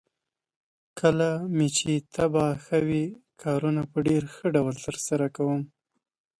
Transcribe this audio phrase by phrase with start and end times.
[0.99, 3.05] کله مې چې طبعه ښه وي،
[3.43, 5.61] کارونه په ډېر ښه ډول ترسره کوم.